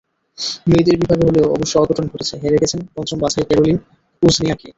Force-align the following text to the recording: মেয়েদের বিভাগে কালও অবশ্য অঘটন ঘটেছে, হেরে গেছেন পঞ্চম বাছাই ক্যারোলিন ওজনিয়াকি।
মেয়েদের 0.69 0.95
বিভাগে 1.01 1.23
কালও 1.27 1.53
অবশ্য 1.55 1.73
অঘটন 1.77 2.05
ঘটেছে, 2.11 2.35
হেরে 2.43 2.61
গেছেন 2.63 2.79
পঞ্চম 2.95 3.17
বাছাই 3.21 3.45
ক্যারোলিন 3.47 3.77
ওজনিয়াকি। 4.21 4.67